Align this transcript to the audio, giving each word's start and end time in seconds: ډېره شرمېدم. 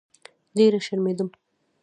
ډېره 0.57 0.79
شرمېدم. 0.85 1.29